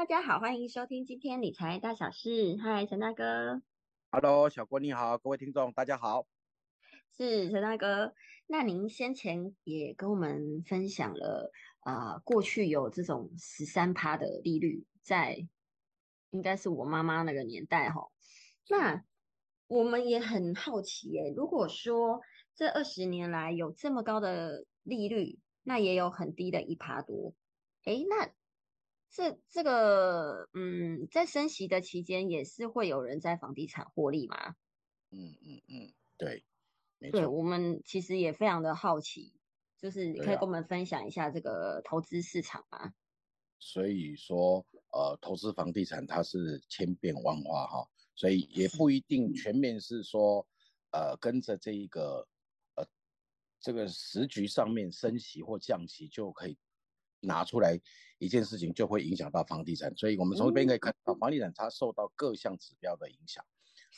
[0.00, 2.56] 大家好，欢迎收听今天理财大小事。
[2.56, 3.60] 嗨，陈大哥。
[4.10, 6.26] Hello，小郭你好，各位听众大家好。
[7.14, 8.14] 是陈大哥，
[8.46, 15.46] 那您先前也跟我们分享了啊，过去有这种十三趴的利率，在
[16.30, 18.10] 应该是我妈妈那个年代哈。
[18.70, 19.04] 那
[19.66, 22.22] 我们也很好奇耶，如果说
[22.54, 27.34] 这二十年来有这么高的利率，那也有很低的一趴多，
[27.84, 28.30] 哎，那。
[29.10, 34.54] 这这个嗯，在升息的期间，也是会有人在房地产获利吗？
[35.10, 36.44] 嗯嗯嗯，对，
[37.10, 39.34] 对，我们其实也非常的好奇，
[39.76, 42.94] 就是可以跟我们分享一下这个投资市场吗？
[43.58, 50.46] 所以说，呃，投资房地产它是千变万化哈，所以也不一定全面是说，
[50.92, 52.26] 呃，跟着这一个
[52.76, 52.86] 呃
[53.58, 56.56] 这个时局上面升息或降息就可以。
[57.20, 57.80] 拿出来
[58.18, 63.44] 一件事情就会影响到房地产，所以我们从这边可以看到房地产它受到各项指标的影响。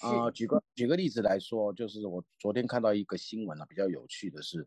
[0.00, 4.66] 啊，举个举个例子来说，就是我昨天看到一个新闻啊，比较有趣的是，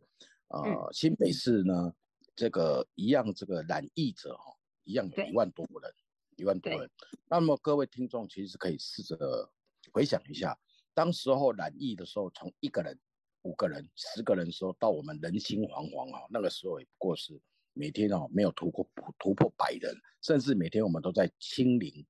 [0.49, 1.91] 呃，新北市呢
[2.35, 5.93] 这个一样这个染疫者哈，一样有一万多人，
[6.37, 6.89] 一万多人。
[7.27, 9.51] 那么各位听众其实可以试着
[9.91, 10.57] 回想一下，
[10.93, 12.97] 当时候染疫的时候，从一个人、
[13.41, 17.41] 五个人、十个人时候，到我们人心惶惶啊，那个时候也不过是。
[17.75, 22.05] 每天哦没有突破突破百人，甚至每天我们都在清零。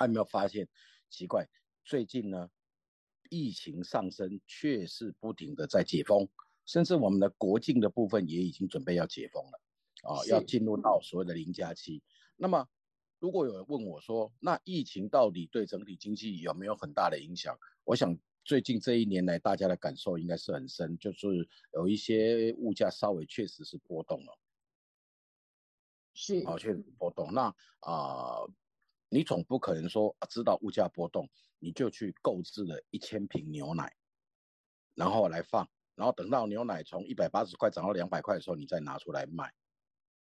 [0.00, 0.66] 有没有发现
[1.10, 1.46] 奇怪？
[1.84, 2.50] 最近呢，
[3.28, 6.26] 疫情上升，却是不停的在解封，
[6.64, 9.60] 甚至我们的国境的部分也已经准备要解封了
[10.02, 12.02] 啊，要进入到所谓的零加七。
[12.36, 12.66] 那么，
[13.20, 17.56] 如果有人问我说，那疫情到底对整体经济有没有很大的影响？
[17.84, 21.28] 我想最近这一年来，大家的感受应该是很深，就是
[21.74, 24.38] 有一些物价稍微确实是波动了。
[26.14, 27.32] 是啊，确实波动。
[27.32, 28.40] 那啊，
[29.08, 31.28] 你总不可能说知道物价波动，
[31.58, 33.94] 你就去购置了一千瓶牛奶，
[34.94, 39.52] 然后来放，然后等到牛奶从一百八十块涨到两百块的时候，你再拿出来卖。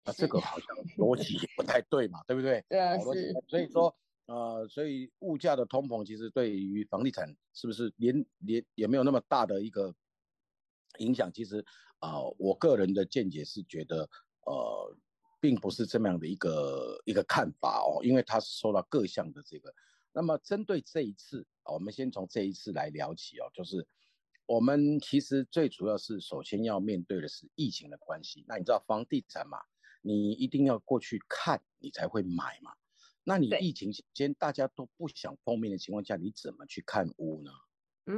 [0.05, 0.67] 那这个好像
[0.97, 2.63] 逻辑不太对嘛，对不对？
[2.69, 3.33] 对啊，是。
[3.47, 3.95] 所以说，
[4.27, 9.93] 呃，所以物价的通膨其实对于房地产是不是连连也没有那么大的一个
[10.99, 11.31] 影响？
[11.33, 11.65] 其实
[11.99, 14.09] 啊，我个人的见解是觉得，
[14.45, 14.97] 呃。
[15.45, 19.71] 并不是这么样的一个一个看法哦，因为它是受到各项的这个。
[20.11, 23.85] 那么针对这一次，我们先从这一次来聊起哦，就是
[24.47, 28.43] 我们其实最主要是首先要面对的是疫情的关系。
[28.47, 29.59] 那你知道房地产嘛，
[30.01, 32.71] 你一定要过去看，你才会买嘛。
[33.23, 37.51] 那你疫情期间大家都不想碰面的情况下，你怎么去看屋呢？
[38.07, 38.17] 嗯，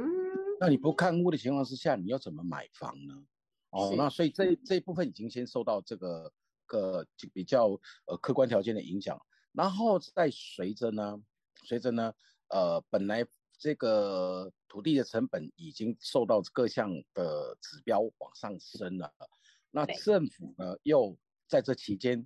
[0.58, 3.22] 那你不看屋的情况之下，你要怎么买房呢？
[3.68, 6.32] 哦，那所以这这一部分已经先受到这个。
[6.68, 7.66] 个比较
[8.06, 9.20] 呃客观条件的影响，
[9.50, 11.20] 然后再随着呢，
[11.64, 12.14] 随着呢，
[12.50, 13.26] 呃，本来
[13.58, 19.12] 这个土地的成本已经受到各项的指标往上升了，
[19.72, 21.18] 那政府呢又
[21.48, 22.24] 在这期间，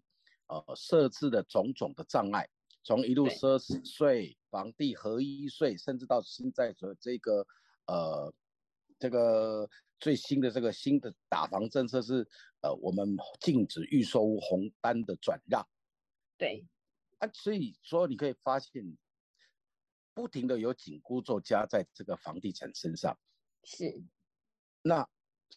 [0.48, 2.46] 呃，设置了种种的障碍，
[2.82, 7.46] 从一路奢侈税、房地合一税，甚至到现在的这个
[7.86, 8.34] 呃
[8.98, 9.70] 这个。
[10.02, 12.28] 最新的这个新的打房政策是，
[12.60, 15.64] 呃，我们禁止预售屋红单的转让。
[16.36, 16.66] 对，
[17.18, 18.98] 啊，所以说你可以发现，
[20.12, 23.16] 不停的有紧箍咒加在这个房地产身上。
[23.62, 24.02] 是，
[24.82, 25.08] 那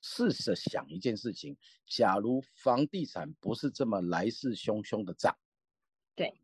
[0.03, 1.57] 试着想一件事情，
[1.87, 5.35] 假如房地产不是这么来势汹汹的涨，
[6.13, 6.39] 对，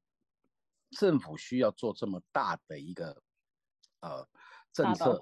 [0.90, 3.22] 政府需要做这么大的一个，
[4.00, 4.28] 呃。
[4.74, 5.22] 政策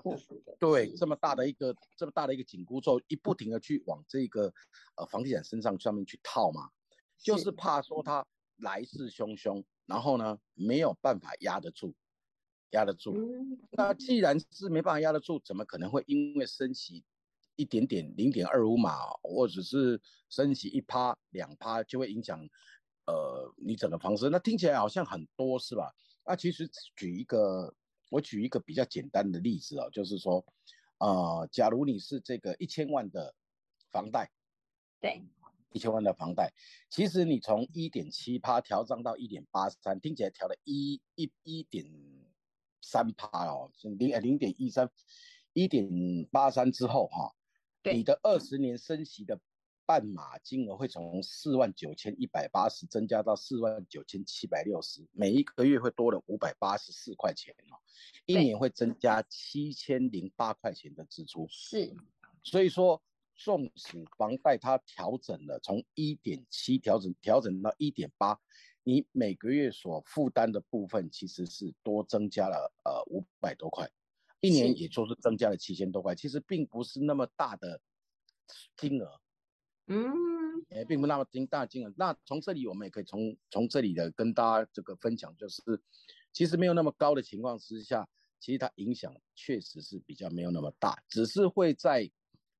[0.59, 4.53] 对这么大的一个这么大的一个紧箍咒，一不停的去往这个
[4.95, 6.69] 呃房地产身上上面去套嘛，
[7.17, 8.23] 就是怕说它
[8.57, 11.95] 来势汹汹，然后呢没有办法压得住，
[12.71, 13.15] 压得住。
[13.71, 17.03] 那既然是没办法压得住，怎么可能会因为升息
[17.55, 22.39] 一点点零点二五码，或者是升息一趴两趴就会影响
[23.07, 24.29] 呃你整个房市？
[24.29, 25.91] 那听起来好像很多是吧？
[26.23, 27.73] 那其实举一个。
[28.09, 30.45] 我举一个比较简单的例子啊，就是说，
[30.97, 33.33] 呃，假如你是这个一千万的
[33.91, 34.29] 房贷，
[34.99, 35.23] 对，
[35.71, 36.51] 一千万的房贷，
[36.89, 41.85] 其实你从一点七趴调涨到一点八三，听起来调了一一一点
[42.81, 44.89] 三趴哦，零零点一三，
[45.53, 45.87] 一点
[46.31, 47.33] 八三之后哈，
[47.93, 49.39] 你的二十年升息的。
[49.89, 57.73] 半码金额会从四万九千一百八十增加到四万九千七百六十，每一个月会多了五百八十四块钱哦，
[58.27, 61.47] 一年会增加七千零八块钱的支出。
[61.49, 61.91] 是，
[62.43, 63.01] 所以说，
[63.35, 68.39] 纵使房贷它调整了，从一点七调整调整到一点八，
[68.83, 73.89] 你每个月所负担的部分其实是多增加了呃五百多块，
[74.39, 77.81] 一年也就是增加了七千多块，其实并不是那么大的
[78.77, 79.19] 金额，
[79.89, 80.05] 嗯，
[80.69, 81.93] 也并不那么惊大惊了。
[81.97, 85.61] 那从这里我们也可以从从这里的跟大家这个分享，就是
[86.31, 88.07] 其实没有那么高的情况之下，
[88.39, 92.09] 其实它影响确实是比较没有那么大，只是会在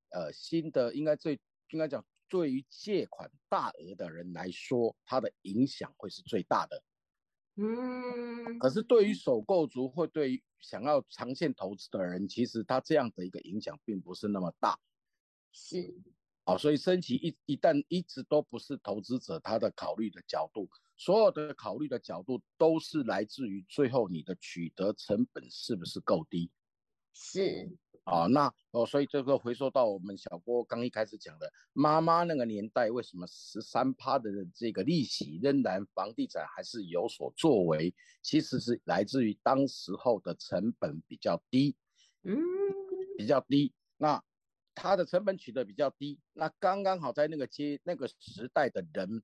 [0.10, 1.40] 呃新的应该最
[1.70, 2.06] 应该讲。
[2.32, 6.84] 对于借款大额的人来说，它的影响会是最大的。
[7.56, 14.80] 嗯，可是对于首购族或对于想要长线投资的人，其实他这样的一个影响并不是那么大。
[15.52, 15.92] 是，
[16.50, 20.68] 哦，所以升级一一旦一直都不是投资者他的考虑的角度，
[20.98, 26.50] 所有的考虑的角度都是来自于最后你的取得成本是不是够低。
[27.14, 27.70] 是。
[28.06, 37.94] 啊，那哦，所以这个回收到我们小郭刚一开始讲的，妈妈那个年代为什么十三趴的这个利息仍然房地产还是有所作为，
[38.24, 41.76] 其实是来自于当时候的成本比较低，
[42.24, 42.36] 嗯，
[43.16, 44.24] 比较低，那
[44.80, 49.22] 它的成本取得比较低，那刚刚好在那个阶那个时代的人，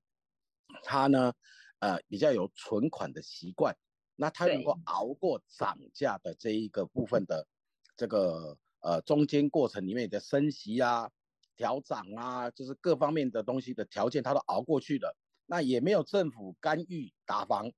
[0.83, 1.33] 他呢，
[1.79, 3.75] 呃，比较有存款的习惯，
[4.15, 7.47] 那他能够熬过涨价的这一个部分的
[7.95, 8.57] 这个。
[8.81, 11.09] 呃，中间过程里面的升息啊、
[11.55, 15.17] 调涨啊，就是各方面的东西的条件，他都熬过去了。
[15.47, 17.71] 那也没有政府干预打房，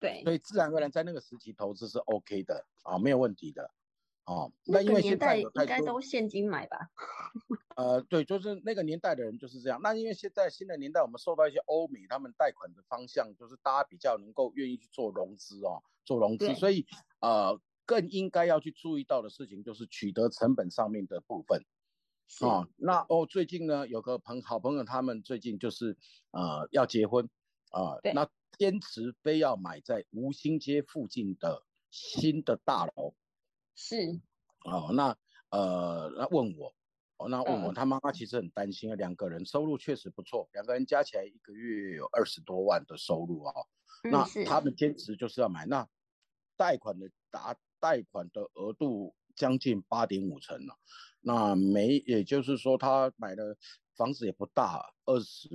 [0.00, 3.70] 对，所以自然而然在那个时期投资是 OK 的啊，没有问题的
[4.30, 4.52] 哦。
[4.66, 6.78] 那因为现在应该都现金买吧？
[7.76, 9.80] 呃，对，就是那个年代的人就是这样。
[9.82, 16.86] 那因为现在新的年代，我们受到一些欧美他们贷款的方向，就是大家比较能够愿意去做融资哦，做融资，所以
[17.20, 17.60] 呃。
[17.86, 21.64] 更应该要去注意到的事情，就是取得成本上面的部分，
[22.48, 25.96] 啊，那哦，最近呢，有个朋好朋友，他们最近就是
[26.30, 27.28] 呃要结婚
[27.72, 33.12] 啊，那坚持非要买在吴兴街附近的新的大楼，
[33.80, 34.20] 是，
[34.66, 35.16] 哦，那
[35.48, 36.74] 呃那问我，
[37.16, 43.54] 哦那问我，他妈妈其实很担心啊，两个人收入确实不错，两个人加起来一个月有二十多万的收入啊，
[44.10, 45.88] 那他们坚持就是要买，那
[46.56, 47.56] 贷款的达。
[47.82, 50.76] 贷款的额度将近八点五成了，
[51.22, 53.56] 那没，也就是说他买的
[53.96, 55.48] 房子也不大，二十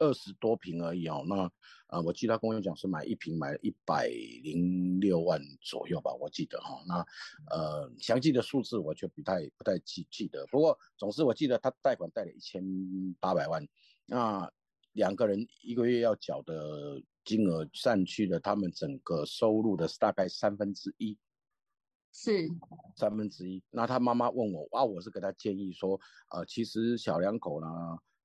[0.00, 1.22] 二十多平而已哦。
[1.28, 1.50] 那
[1.86, 4.08] 呃，我记得他跟我讲是买一平买一百
[4.42, 6.82] 零六万左右吧，我记得哈。
[6.86, 7.06] 那
[7.50, 12.62] 呃，详细的数字我就不太不太记记得，不过总之我记得他贷款贷了一千
[13.20, 13.66] 八百万，
[14.06, 14.50] 那
[14.92, 21.16] 两个人一个月要缴的金额占去了他们整个收入的大概三分之一。
[22.12, 22.48] 是
[22.96, 23.62] 三分之一。
[23.70, 26.00] 那他妈妈问我啊，我是给他建议说，
[26.32, 27.68] 呃，其实小两口呢，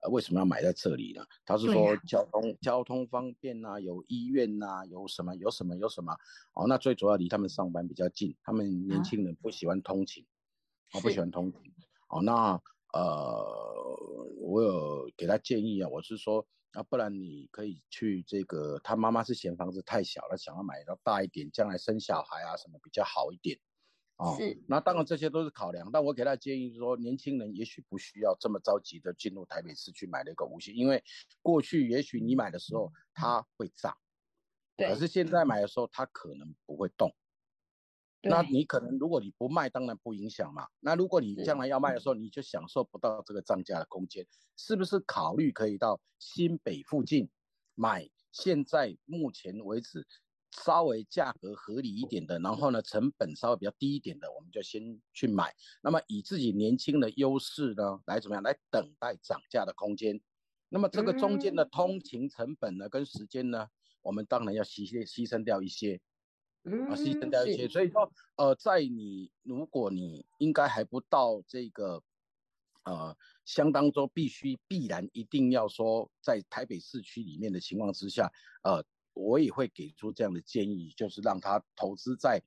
[0.05, 1.25] 呃，为什么要买在这里呢？
[1.45, 6.13] 他是说交通交通方便呐，有医院呐，有什么有什么有什么。
[6.53, 10.25] 哦，那最主要离他们上班比较近，他们年轻人不喜欢通勤，
[10.93, 11.59] 我不喜欢通勤。
[12.09, 12.61] 哦，那
[12.93, 13.43] 呃，
[14.37, 23.59] 我有给他建议啊，我是说啊，不然你可以去这个，他妈妈是嫌房子太小了，想要买到大一点，将来生小孩啊什么比较好一点。
[24.17, 31.03] 哦，是，那当然这些都是考量，但我给他建议是说，年轻人也许不需要这么着急的进入台北市去买那个五星，因为
[31.41, 33.97] 过去也许你买的时候它会涨，
[34.77, 37.13] 对，可是现在买的时候它可能不会动，
[38.21, 40.67] 那你可能如果你不卖，当然不影响嘛。
[40.79, 47.29] 那如果你将来要卖的时候，你就享受不到这个涨价的空间，是不是考虑可以到新北附近
[47.73, 48.09] 买？
[48.31, 50.07] 现在目前为止。
[50.63, 55.53] 稍微价格合理一点的，然后呢，成本稍微比较低一点的，我们就先去买。
[55.81, 60.19] 那么以自己年轻的优势呢，来怎么样来等待涨价的空间？
[60.69, 63.67] 那么这个中间的通勤成本呢，跟时间呢，
[64.01, 65.99] 我们当然要牺牲牺牲掉一些，
[66.63, 67.67] 啊，牺牲掉一些。
[67.67, 72.01] 所以说，呃，在你如果你应该还不到这个，
[72.83, 78.31] 呃，相当中必须必然一定要说在台北市区里面的情况之下，
[78.63, 78.83] 呃。
[79.15, 82.43] 我也会给出这样的建议，就是让他投资在，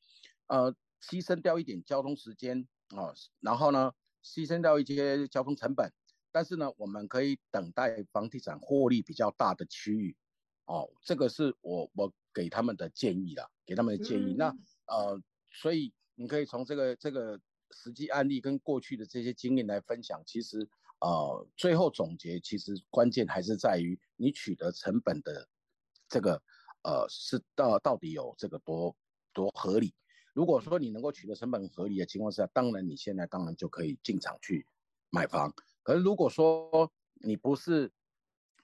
[0.46, 0.72] 呃，
[1.02, 5.90] 牺牲掉一点交通时间啊，然后呢，牺牲掉一些交通成本，
[6.30, 10.14] 但是呢，我们可以等待房地产获利比较大的区域，
[10.66, 14.34] 哦，这个是我我给他们的建议啦，给他们的建议。
[14.34, 14.54] 那
[14.87, 15.20] 呃，
[15.50, 20.68] 所以你可以从这个这个实际案例跟过去的这些经验来分享，其实
[21.00, 25.48] 呃，最后总结，其实关键还是在于你取得成本的
[26.10, 26.42] 这个。
[26.88, 28.97] 呃，是到到底有这个多
[29.35, 29.95] 多合理？
[30.33, 34.66] 如果说你能够取得成本合理的情况下，当然你现在当然就可以进场去
[35.11, 35.52] 买房。
[35.83, 36.90] 可是如果说
[37.21, 37.92] 你不是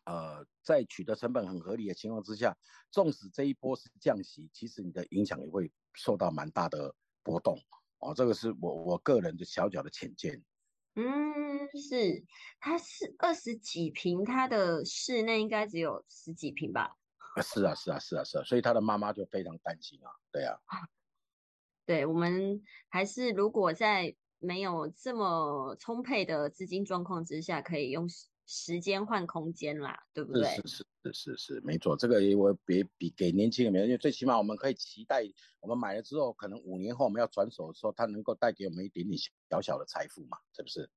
[0.04, 2.56] 呃，在取得成本很合理的情况之下，
[2.90, 7.58] 纵使这一波是降息，其实你的影响也会受到蛮大的波动
[7.98, 8.14] 哦。
[8.14, 10.42] 这个是我我个人的小小的浅见。
[10.94, 11.04] 嗯，
[11.76, 12.24] 是，
[12.58, 16.96] 它是二十几平，它的室内应该只有十几平吧？
[17.34, 20.58] 啊，是啊，是啊，是啊，是啊，所以他的妈妈就非常担心啊，对啊。
[21.86, 28.08] 对，我们还是如果在没有这么充沛的资金状况之下，可以用。
[28.46, 30.44] 时间换空间啦，对不对？
[30.56, 35.24] 是是是是是没错，这个我别比给年轻人，因为最起码我们可以期待，
[35.60, 40.90] 我们买了之后，可能五年后我们要转手的时候，它能够带给我们一点点小小的财富嘛，是不是？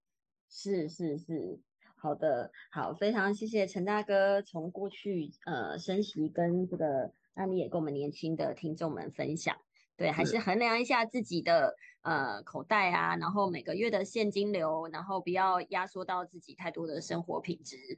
[0.50, 1.58] 是是是，
[2.00, 9.58] 好的，好，非常谢谢陈大哥，从过去呃升息跟这个案例也跟我们年轻的听众们分享。
[9.96, 17.98] 对，还是衡量一下自己的呃口袋啊，然后每个月的现金流，然后不要压缩到自己太多的生活品质。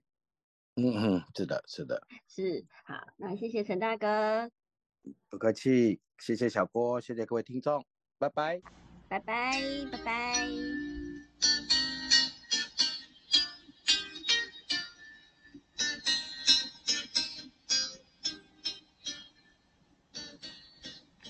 [0.75, 4.49] 嗯嗯，是的，是的，是好，那谢谢陈大哥，
[5.29, 7.85] 不客气，谢谢小郭，谢谢各位听众，
[8.17, 8.61] 拜拜，
[9.09, 9.51] 拜拜，
[9.91, 10.88] 拜拜。